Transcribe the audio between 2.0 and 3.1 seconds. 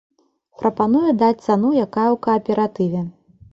ў кааператыве.